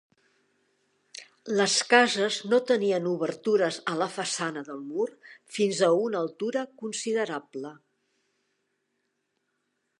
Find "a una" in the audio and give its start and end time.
5.89-6.25